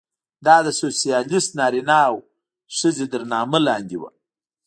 دا 0.45 0.57
د 0.65 0.67
سوسیالېست 0.81 1.51
نارینه 1.59 1.97
او 2.09 2.15
ښځه 2.77 3.05
تر 3.13 3.21
نامه 3.33 3.59
لاندې 3.67 3.97
وه. 4.01 4.09